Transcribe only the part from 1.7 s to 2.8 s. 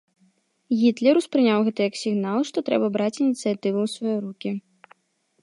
як сігнал, што